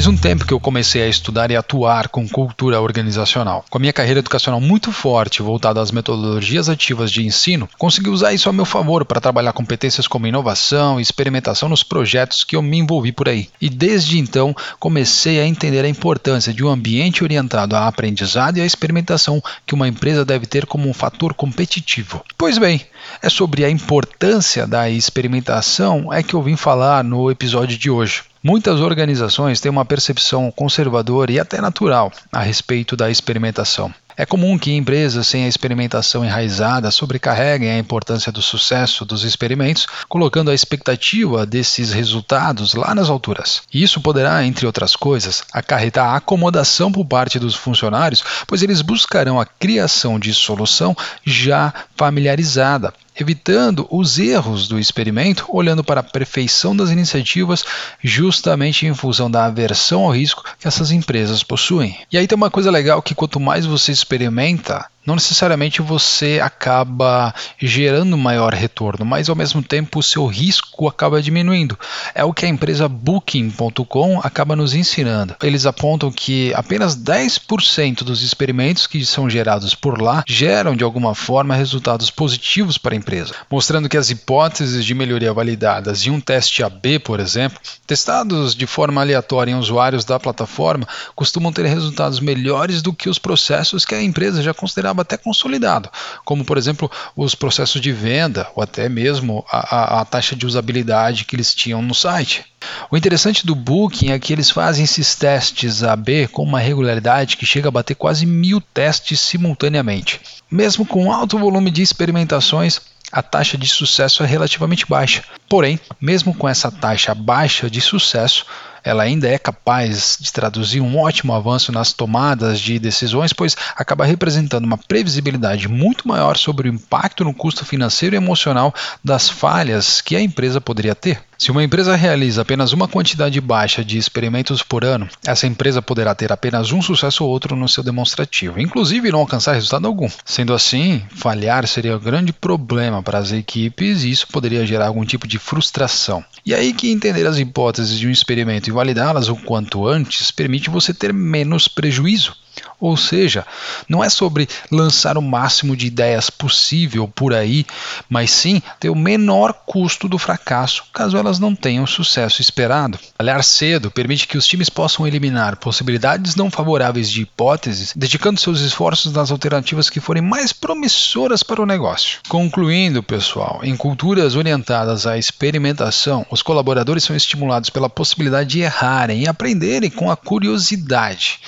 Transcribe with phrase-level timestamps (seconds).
[0.00, 3.62] Faz um tempo que eu comecei a estudar e atuar com cultura organizacional.
[3.68, 8.32] Com a minha carreira educacional muito forte voltada às metodologias ativas de ensino, consegui usar
[8.32, 12.62] isso a meu favor para trabalhar competências como inovação e experimentação nos projetos que eu
[12.62, 13.50] me envolvi por aí.
[13.60, 18.62] E desde então comecei a entender a importância de um ambiente orientado à aprendizado e
[18.62, 22.24] à experimentação que uma empresa deve ter como um fator competitivo.
[22.38, 22.80] Pois bem,
[23.22, 28.22] é sobre a importância da experimentação é que eu vim falar no episódio de hoje.
[28.42, 33.92] Muitas organizações têm uma percepção conservadora e até natural a respeito da experimentação.
[34.16, 39.86] É comum que empresas sem a experimentação enraizada sobrecarreguem a importância do sucesso dos experimentos,
[40.08, 43.62] colocando a expectativa desses resultados lá nas alturas.
[43.72, 49.40] E isso poderá, entre outras coisas, acarretar acomodação por parte dos funcionários, pois eles buscarão
[49.40, 56.74] a criação de solução já familiarizada, evitando os erros do experimento, olhando para a perfeição
[56.74, 57.64] das iniciativas,
[58.02, 61.98] justamente em função da aversão ao risco que essas empresas possuem.
[62.10, 67.34] E aí tem uma coisa legal que quanto mais você experimenta, não necessariamente você acaba
[67.58, 71.76] gerando maior retorno, mas ao mesmo tempo o seu risco acaba diminuindo.
[72.14, 75.34] É o que a empresa Booking.com acaba nos ensinando.
[75.42, 81.12] Eles apontam que apenas 10% dos experimentos que são gerados por lá geram de alguma
[81.12, 86.20] forma resultados positivos para a empresa, mostrando que as hipóteses de melhoria validadas em um
[86.20, 92.20] teste AB, por exemplo, testados de forma aleatória em usuários da plataforma, costumam ter resultados
[92.20, 95.90] melhores do que os processos que a empresa já considerava considerava até consolidado,
[96.24, 100.46] como por exemplo os processos de venda ou até mesmo a, a, a taxa de
[100.46, 102.44] usabilidade que eles tinham no site.
[102.90, 107.46] O interessante do Booking é que eles fazem esses testes AB com uma regularidade que
[107.46, 110.20] chega a bater quase mil testes simultaneamente.
[110.50, 115.24] Mesmo com alto volume de experimentações, a taxa de sucesso é relativamente baixa.
[115.48, 118.44] Porém, mesmo com essa taxa baixa de sucesso,
[118.84, 124.04] ela ainda é capaz de traduzir um ótimo avanço nas tomadas de decisões, pois acaba
[124.04, 130.00] representando uma previsibilidade muito maior sobre o impacto no custo financeiro e emocional das falhas
[130.00, 131.29] que a empresa poderia ter.
[131.40, 136.14] Se uma empresa realiza apenas uma quantidade baixa de experimentos por ano, essa empresa poderá
[136.14, 140.10] ter apenas um sucesso ou outro no seu demonstrativo, inclusive não alcançar resultado algum.
[140.22, 145.02] Sendo assim, falhar seria um grande problema para as equipes e isso poderia gerar algum
[145.02, 146.22] tipo de frustração.
[146.44, 150.68] E aí que entender as hipóteses de um experimento e validá-las o quanto antes permite
[150.68, 152.36] você ter menos prejuízo.
[152.80, 153.46] Ou seja,
[153.88, 157.66] não é sobre lançar o máximo de ideias possível por aí,
[158.08, 162.98] mas sim ter o menor custo do fracasso caso elas não tenham o sucesso esperado.
[163.18, 168.60] Olhar cedo permite que os times possam eliminar possibilidades não favoráveis de hipóteses, dedicando seus
[168.60, 172.20] esforços nas alternativas que forem mais promissoras para o negócio.
[172.28, 179.22] Concluindo, pessoal, em culturas orientadas à experimentação, os colaboradores são estimulados pela possibilidade de errarem
[179.22, 181.40] e aprenderem com a curiosidade.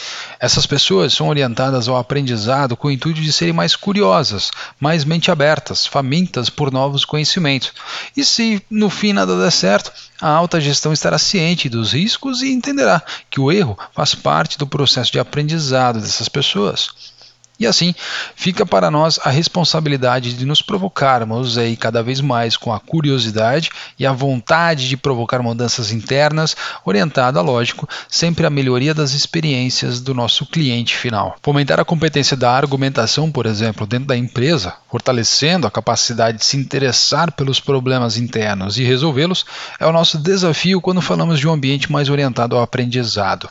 [0.43, 5.31] Essas pessoas são orientadas ao aprendizado com o intuito de serem mais curiosas, mais mente
[5.31, 7.73] abertas, famintas por novos conhecimentos.
[8.17, 12.51] E se no fim nada der certo, a alta gestão estará ciente dos riscos e
[12.51, 16.89] entenderá que o erro faz parte do processo de aprendizado dessas pessoas.
[17.63, 17.95] E assim,
[18.35, 23.71] fica para nós a responsabilidade de nos provocarmos aí cada vez mais com a curiosidade
[23.97, 30.13] e a vontade de provocar mudanças internas, orientada, lógico, sempre à melhoria das experiências do
[30.13, 31.37] nosso cliente final.
[31.41, 36.57] Fomentar a competência da argumentação, por exemplo, dentro da empresa, fortalecendo a capacidade de se
[36.57, 39.47] interessar pelos problemas internos e resolvê-los,
[39.79, 43.49] é o nosso desafio quando falamos de um ambiente mais orientado ao aprendizado.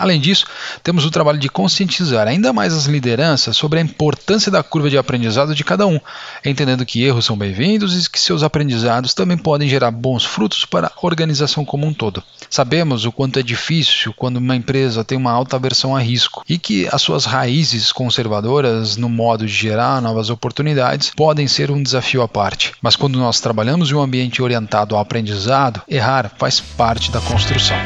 [0.00, 0.46] Além disso,
[0.82, 4.96] temos o trabalho de conscientizar ainda mais as lideranças sobre a importância da curva de
[4.96, 6.00] aprendizado de cada um,
[6.42, 10.86] entendendo que erros são bem-vindos e que seus aprendizados também podem gerar bons frutos para
[10.86, 12.22] a organização como um todo.
[12.48, 16.58] Sabemos o quanto é difícil quando uma empresa tem uma alta aversão a risco e
[16.58, 22.22] que as suas raízes conservadoras no modo de gerar novas oportunidades podem ser um desafio
[22.22, 22.72] à parte.
[22.80, 27.76] Mas quando nós trabalhamos em um ambiente orientado ao aprendizado, errar faz parte da construção.